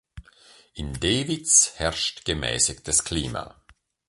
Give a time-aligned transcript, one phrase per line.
[0.73, 3.61] In Dewitz herrscht gemäßigtes Klima.